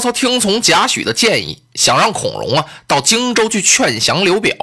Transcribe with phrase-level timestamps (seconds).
[0.00, 4.56] 曹操听从贾诩的建议，想让孔融啊到荆州去劝降刘表。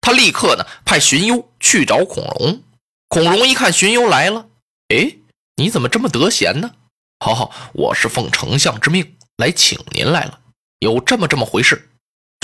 [0.00, 2.62] 他立刻呢派荀攸去找孔融。
[3.06, 4.46] 孔融一看荀攸来了，
[4.88, 5.16] 哎，
[5.56, 6.70] 你怎么这么得闲呢？
[7.18, 10.38] 好好，我是奉丞相之命来请您来了，
[10.78, 11.90] 有这么这么回事。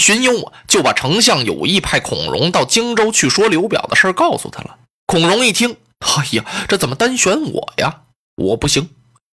[0.03, 4.77] 荀攸啊就把丞相有意派孔融到荆州去说刘表的事告诉他了。
[5.07, 8.03] 孔融一听，哎呀，这怎么单选我呀？
[8.37, 8.91] 我不行。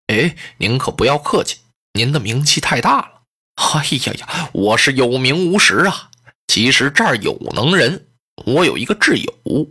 [0.07, 1.57] 哎，您可不要客气，
[1.95, 3.09] 您的名气太大了。
[3.57, 6.11] 哎呀呀，我是有名无实啊。
[6.49, 8.07] 其实这儿有能人，
[8.47, 9.67] 我有一个挚友，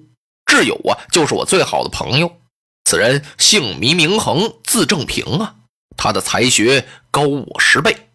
[0.45, 2.37] 挚友啊，就是我最好的朋友。
[2.85, 5.55] 此人姓糜，名衡，字正平啊。
[5.97, 8.09] 他的才学高我十倍，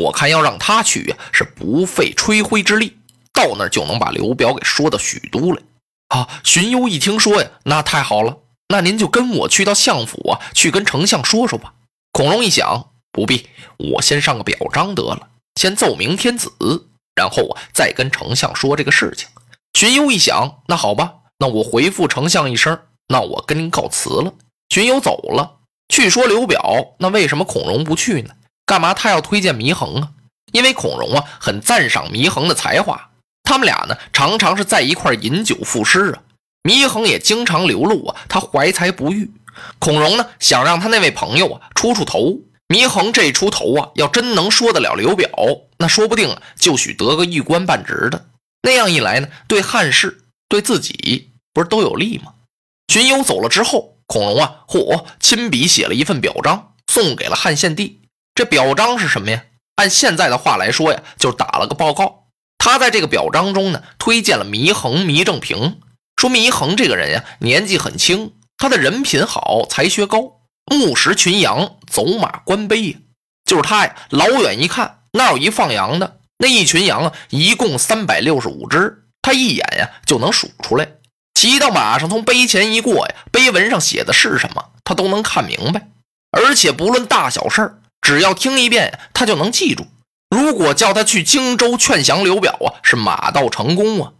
[0.00, 2.98] 我看要让他去呀，是不费吹灰之力，
[3.32, 5.62] 到那儿就能把刘表给说到许都来。
[6.08, 8.38] 啊，荀攸一听说呀，那太好了，
[8.68, 11.74] 那您就跟我去到相府啊，去跟丞相说说吧。
[12.12, 13.46] 孔融一想，不必，
[13.76, 16.50] 我先上个表彰得了，先奏明天子，
[17.14, 19.28] 然后啊，再跟丞相说这个事情。
[19.74, 24.32] 荀攸一想，那好吧，那我回复丞相一声，那我跟您告辞了。
[24.70, 25.58] 荀攸走了，
[25.90, 26.94] 去说刘表。
[26.98, 28.34] 那为什么孔融不去呢？
[28.64, 30.10] 干嘛他要推荐祢衡啊？
[30.52, 33.10] 因为孔融啊，很赞赏祢衡的才华。
[33.42, 36.22] 他们俩呢，常常是在一块饮酒赋诗啊。
[36.62, 39.30] 祢衡也经常流露啊，他怀才不遇。
[39.78, 42.38] 孔融呢，想让他那位朋友啊出出头。
[42.72, 45.28] 祢衡这一出头啊，要真能说得了刘表，
[45.76, 48.30] 那说不定，就许得个一官半职的。
[48.62, 52.32] 那样一来呢，对汉室对自己不是都有利吗？
[52.88, 58.00] 荀攸走了之后，孔融啊，嚯，亲笔写了一份表彰，送给了汉献帝。
[58.34, 59.44] 这表彰是什么呀？
[59.76, 62.28] 按现在的话来说呀，就打了个报告。
[62.56, 65.80] 他在这个表彰中呢，推荐了祢衡、祢正平，
[66.16, 68.32] 说祢衡这个人呀，年纪很轻。
[68.56, 72.98] 他的人品好，才学高，牧食群羊，走马观碑呀。
[73.44, 80.88] 就是他呀，老远一看，那有一放羊的，那一群羊啊，一共三百六十五只，他一眼呀就能数出来。
[81.34, 85.88] 骑到马上，从碑前一过呀，碑文上写的是什么，他都能看明白。
[86.30, 89.86] 而且不论大小事儿，只要听一遍，他就能记住。
[90.30, 94.12] 如果叫他去荆州劝降刘表啊，是马到成功啊。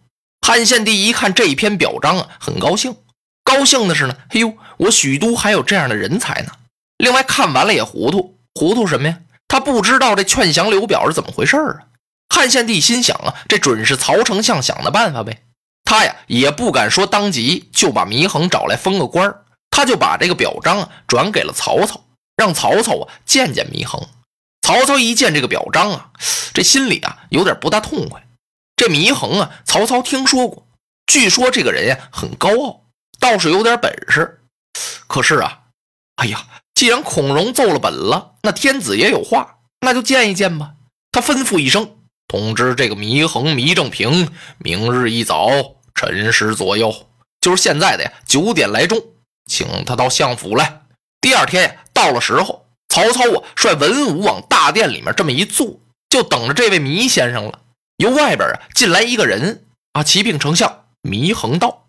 [0.45, 2.97] 汉献帝一看这篇表彰啊，很高兴。
[3.43, 6.51] 高兴的是呢，哎呦，我许都还有这样的人才呢。
[6.97, 9.19] 另外看完了也糊涂，糊涂什么呀？
[9.47, 11.79] 他不知道这劝降刘表是怎么回事啊。
[12.29, 15.43] 汉献帝心想啊，这准是曹丞相想的办法呗。
[15.83, 19.35] 他呀也不敢说当即就把祢衡找来封个官
[19.69, 22.01] 他就把这个表彰啊转给了曹操，
[22.37, 24.07] 让曹操啊见见祢衡。
[24.61, 26.09] 曹操一见这个表彰啊，
[26.53, 28.25] 这心里啊有点不大痛快。
[28.75, 30.65] 这祢衡啊，曹操听说过，
[31.05, 32.81] 据说这个人呀很高傲。
[33.23, 34.41] 倒是有点本事，
[35.07, 35.59] 可是啊，
[36.17, 36.45] 哎呀，
[36.75, 40.73] 既然孔融奏了本了，那天子也有话，那就见一见吧。
[41.09, 45.49] 他吩咐一声，通知这个祢衡、祢正平，明日一早
[45.95, 46.93] 辰时左右，
[47.39, 49.01] 就是现在的呀，九点来钟，
[49.49, 50.81] 请他到相府来。
[51.21, 55.79] 第二天呀，到了时候，曹操啊，率文武往大殿里面这么一坐，
[56.09, 57.61] 就等着这位祢先生了。
[57.95, 61.87] 由外边啊进来一个人啊，启禀丞相，祢衡到。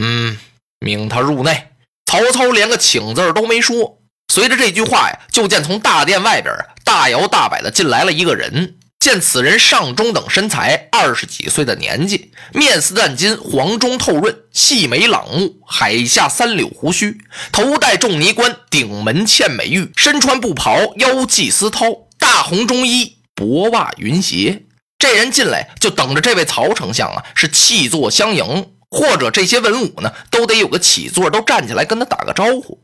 [0.00, 0.36] 嗯。
[0.82, 1.68] 命他入内。
[2.04, 3.98] 曹操连个请字都没说。
[4.32, 6.54] 随着这句话呀，就见从大殿外边
[6.84, 8.76] 大摇大摆的进来了一个人。
[8.98, 17.18] 见此人上中等身材，二十几岁的年纪，面似淡金，黄中透润，细眉朗目，海下三绺胡须，
[17.50, 24.62] 头戴重泥冠，顶门嵌美玉，身穿布袍，腰系丝绦，大红中衣，薄袜云鞋。
[25.00, 28.70] 这人进来就等着这位曹丞相啊，是气坐相迎。
[28.92, 32.78] 或者这些文武呢，都得有个起座，都站起来跟他打个招呼。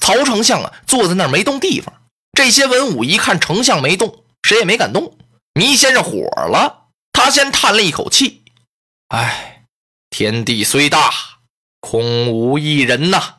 [0.00, 1.94] 曹丞相啊，坐在那儿没动地方。
[2.32, 5.16] 这些文武一看丞相没动，谁也没敢动。
[5.54, 6.10] 糜先生火
[6.48, 8.42] 了，他先叹了一口气
[9.14, 9.66] ：“哎，
[10.10, 11.12] 天地虽大，
[11.80, 13.36] 空无一人呐。”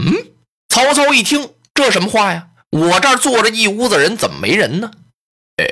[0.00, 0.32] 嗯，
[0.68, 2.48] 曹操一听，这什么话呀？
[2.70, 4.90] 我这儿坐着一屋子人，怎么没人呢？
[5.56, 5.66] 哎，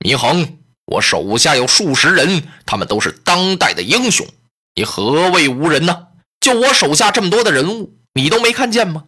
[0.00, 4.26] 祢衡，我手下有数十人，他们都是当代的英雄。
[4.74, 6.08] 你何谓无人呢？
[6.40, 9.04] 就我手下这么多的人物，你都没看见吗？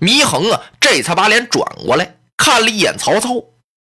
[0.00, 3.28] 祢衡啊，这才把脸转过来看了一眼曹操，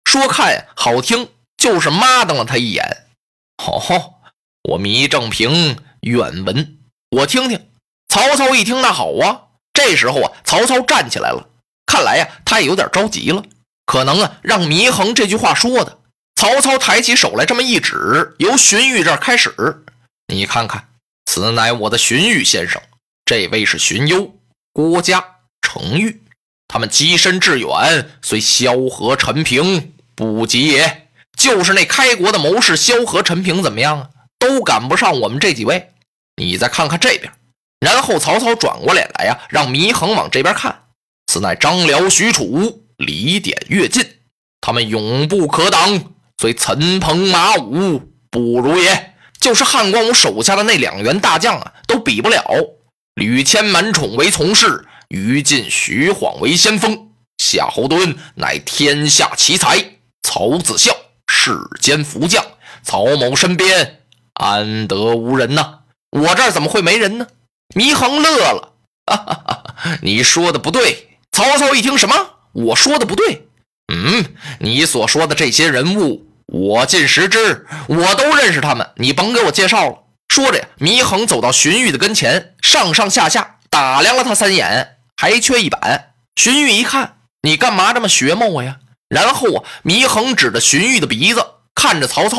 [0.04, 1.28] 说：“看好听，
[1.58, 3.04] 就是妈瞪了他一眼。”
[3.62, 4.20] 好，
[4.62, 6.78] 我祢正平愿闻，
[7.10, 7.68] 我听听。
[8.08, 9.42] 曹操一听，那好啊。
[9.74, 11.50] 这时候啊，曹操站起来了，
[11.86, 13.44] 看来呀，他也有点着急了，
[13.84, 15.98] 可能啊，让祢衡这句话说的。
[16.34, 19.52] 曹操抬起手来，这么一指，由荀彧这儿开始，
[20.26, 20.88] 你看看。
[21.28, 22.80] 此乃我的荀彧先生，
[23.26, 24.34] 这位是荀攸、
[24.72, 25.22] 郭嘉、
[25.60, 26.22] 程昱，
[26.66, 31.10] 他们跻身致远，虽萧何、陈平，不及也。
[31.36, 34.08] 就是那开国的谋士萧何、陈平怎么样啊？
[34.38, 35.90] 都赶不上我们这几位。
[36.36, 37.30] 你再看看这边。
[37.80, 40.84] 然后曹操转过脸来呀，让祢衡往这边看。
[41.26, 44.02] 此乃张辽、许褚、李典、乐进，
[44.62, 48.00] 他们永不可挡，虽岑彭马武
[48.30, 49.14] 不如也。
[49.48, 52.44] 就是汉光武手下的那两员大将啊，都比不了。
[53.14, 57.08] 吕谦、满宠为从事，于禁、徐晃为先锋，
[57.38, 59.82] 夏侯惇乃天下奇才，
[60.22, 60.94] 曹子孝
[61.32, 62.44] 世间福将，
[62.82, 64.00] 曹某身边
[64.34, 65.78] 安得无人呢？
[66.10, 67.26] 我这儿怎么会没人呢？
[67.74, 68.74] 祢衡乐了，
[70.02, 71.08] 你说的不对。
[71.32, 72.14] 曹操一听，什么？
[72.52, 73.48] 我说的不对？
[73.90, 74.26] 嗯，
[74.60, 78.90] 你所说的这些人物，我尽识之，我都认识他们。
[78.96, 79.98] 你甭给我介绍了。
[80.28, 86.14] 说着呀，祢衡走到荀彧的跟前，上上下下打量了他三眼，还缺一板。
[86.36, 88.78] 荀彧一看，你干嘛这么学嘛我呀？
[89.08, 92.38] 然后啊，祢衡指着荀彧的鼻子，看着曹操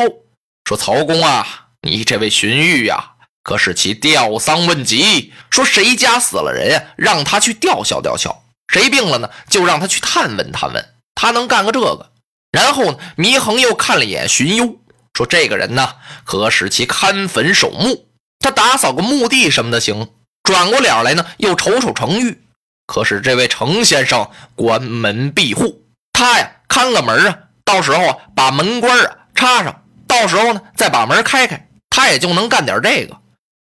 [0.64, 3.12] 说：“曹公啊，你这位荀彧呀。”
[3.42, 8.30] 可使其吊丧问疾，说谁家死了人呀，让他去吊孝吊孝；
[8.68, 10.94] 谁病了呢，就让他去探问探问。
[11.14, 12.09] 他能干个这个。
[12.52, 14.78] 然后呢，祢衡又看了一眼荀攸，
[15.14, 18.06] 说这个人呢，可使其看坟守墓，
[18.40, 20.08] 他打扫个墓地什么的行。
[20.42, 22.38] 转过脸来呢，又瞅瞅程昱，
[22.86, 25.82] 可使这位程先生关门闭户，
[26.12, 33.16] 他呀看个门啊，到时候啊把门关啊插上，到时候呢再把门开开，他也就能干点这个。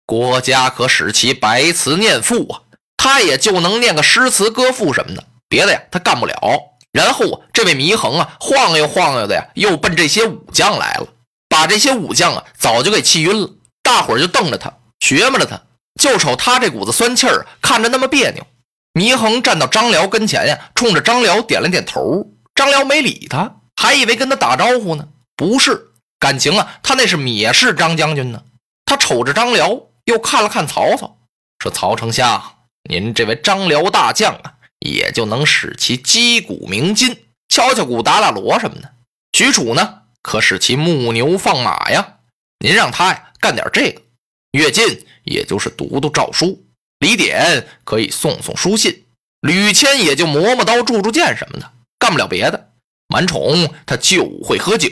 [0.06, 2.62] 国家可使其白词念赋啊，
[2.96, 6.34] 他也就能念个诗词歌赋什么的，别的呀他干不了。
[6.92, 11.06] 然后啊，这位祢衡啊，晃悠晃悠的呀，又奔这些武将来了，
[11.48, 13.50] 把这些武将啊早就给气晕了。
[13.82, 15.60] 大伙儿就瞪着他，学摸着他，
[16.00, 18.46] 就瞅他这股子酸气儿，看着那么别扭。
[18.94, 22.26] 祢衡站到张辽跟前呀，冲着张辽点了点头。
[22.54, 25.90] 张辽没理他，还以为跟他打招呼呢，不是，
[26.20, 28.42] 感情啊，他那是蔑视张将军呢。
[28.84, 29.80] 他瞅着张辽。
[30.06, 31.16] 又看了看曹操，
[31.62, 32.42] 说：“曹丞相，
[32.90, 34.54] 您这位张辽大将啊，
[34.84, 37.16] 也就能使其击鼓鸣金、
[37.48, 38.92] 敲敲鼓、打打锣什么的。
[39.32, 42.16] 许褚呢，可使其牧牛放马呀。
[42.58, 44.02] 您让他呀干点这个。
[44.52, 46.64] 乐进也就是读读诏书，
[46.98, 49.04] 李典可以送送书信，
[49.40, 52.70] 吕谦也就磨磨刀、铸铸剑什么的，干不了别的。
[53.08, 54.90] 满宠他就会喝酒，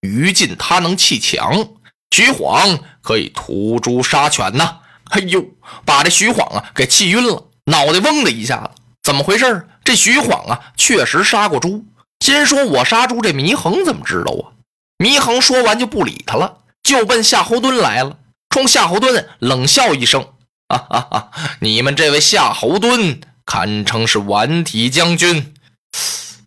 [0.00, 1.70] 于禁他能砌墙。”
[2.14, 4.78] 徐晃可以屠猪杀犬呐！
[5.10, 5.44] 哎呦，
[5.84, 9.68] 把这徐晃啊给气晕了，脑袋嗡的一下子，怎么回事？
[9.84, 11.84] 这徐晃啊确实杀过猪，
[12.18, 14.50] 心说我杀猪，这祢衡怎么知道啊？
[14.98, 18.16] 祢衡说完就不理他了，就奔夏侯惇来了，
[18.50, 20.26] 冲夏侯惇冷笑一声
[20.68, 21.30] ：“哈哈哈！
[21.60, 25.54] 你们这位夏侯惇堪称是顽体将军。”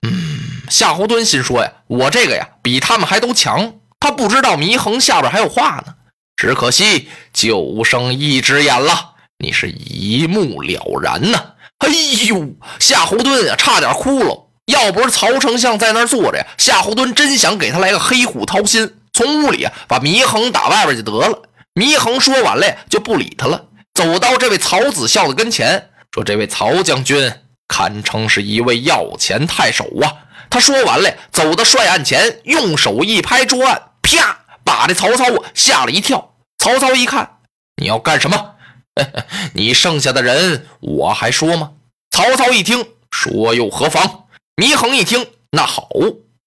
[0.05, 3.75] 嗯，夏侯惇心说呀，我这个呀比他们还都强。
[4.01, 5.95] 他不知道祢衡下边还有话呢，
[6.35, 11.53] 只可惜就剩一只眼了，你是一目了然呐！
[11.77, 11.87] 哎
[12.27, 14.47] 呦，夏侯惇啊，差点哭了。
[14.65, 21.41] 要不是曹丞相在那儿坐着呀，夏侯惇真想给他来个黑虎掏心，从屋里啊把祢衡打外边就得了。
[21.75, 27.31] 祢衡说完了就不理他了，走到这位曹子孝的跟前，说：“这位曹将军
[27.69, 30.11] 堪称是一位要钱太守啊！”
[30.51, 33.81] 他说完了，走到帅案前，用手一拍桌案。
[34.01, 34.39] 啪！
[34.65, 36.33] 把这曹操吓了一跳。
[36.57, 37.37] 曹操一看，
[37.81, 38.55] 你要干什么？
[39.53, 41.71] 你剩下的人我还说吗？
[42.11, 44.25] 曹操一听，说又何妨？
[44.55, 45.89] 祢衡一听，那好，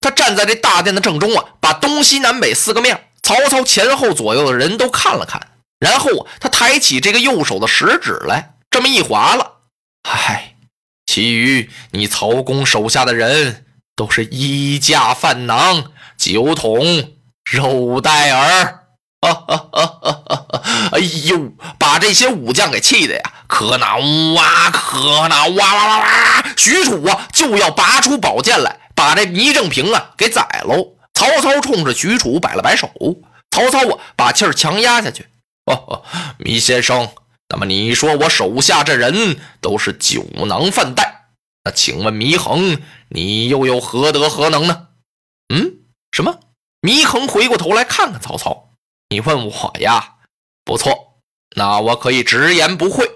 [0.00, 9.52] 他站在这大殿的正中啊，把东西南北四个面，曹操前后左右的人都看了看，然后，他抬起这个右手的食指来，这么一划了，
[10.08, 10.56] 嗨，
[11.06, 17.12] 其余你曹公手下的人都是衣架饭囊、酒桶。
[17.50, 18.84] 肉袋儿，
[19.20, 20.41] 啊啊啊啊啊
[20.90, 23.96] 哎呦，把这些武将给气的呀，可那
[24.34, 26.44] 哇，可那哇哇哇哇！
[26.56, 30.96] 许褚啊，就要拔出宝剑来，把这倪正平啊给宰喽。
[31.14, 32.90] 曹操冲着许褚摆了摆手，
[33.50, 35.26] 曹操啊，把气儿强压下去。
[35.66, 36.02] 哦，
[36.38, 37.10] 糜先生，
[37.48, 41.26] 那么你说我手下这人都是酒囊饭袋，
[41.64, 44.88] 那请问祢衡，你又有何德何能呢？
[45.54, 45.74] 嗯，
[46.10, 46.40] 什么？
[46.80, 48.70] 祢衡回过头来看看曹操，
[49.10, 50.11] 你问我呀？
[50.64, 50.96] 不错，
[51.56, 53.10] 那我可以直言不讳，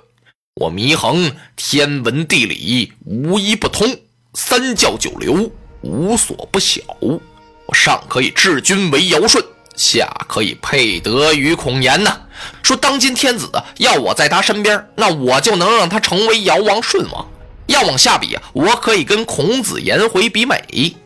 [0.57, 3.99] 我祢衡天文地理无一不通，
[4.35, 5.51] 三教九流
[5.83, 6.81] 无所不晓。
[7.01, 9.41] 我上可以治君为尧舜，
[9.77, 12.21] 下可以配德于孔颜呐。
[12.63, 13.49] 说当今天子
[13.79, 17.27] 要我在他身边，那我就能让他成为尧王舜王。
[17.67, 20.97] 要往下比啊，我可以跟孔子颜回比美。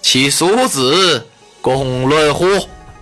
[0.00, 1.26] 其俗子
[1.60, 2.46] 共论乎？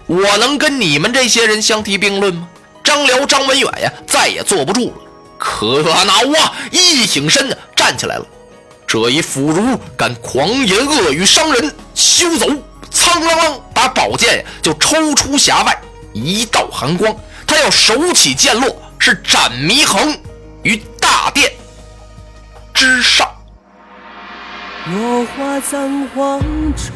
[0.06, 2.48] 我能跟你们这些人相提并论吗？
[2.86, 4.94] 张辽、张文远呀，再也坐不住了。
[5.36, 6.52] 可恼啊！
[6.70, 8.24] 一挺身站起来了。
[8.86, 12.46] 这一腐儒敢狂言恶语伤人，休走！
[12.92, 15.76] 苍啷啷把宝剑就抽出匣外，
[16.12, 17.12] 一道寒光，
[17.44, 20.16] 他要手起剑落，是斩祢衡
[20.62, 21.50] 于大殿
[22.72, 23.28] 之上。
[24.86, 26.40] 落花葬黄
[26.76, 26.94] 冢，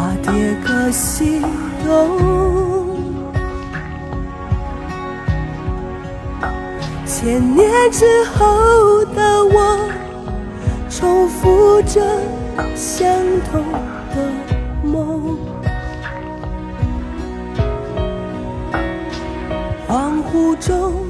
[0.00, 1.42] 花蝶各西
[1.84, 2.96] 东。
[7.04, 9.78] 千年之后的我，
[10.88, 12.00] 重复着
[12.74, 13.14] 相
[13.52, 13.62] 同
[14.14, 14.32] 的
[14.82, 15.36] 梦。
[19.86, 21.09] 恍惚中。